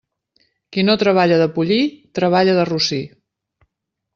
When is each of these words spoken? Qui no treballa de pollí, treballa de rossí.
Qui 0.77 0.85
no 0.87 0.95
treballa 1.03 1.37
de 1.41 1.47
pollí, 1.57 1.79
treballa 2.21 2.57
de 2.61 2.67
rossí. 2.73 2.99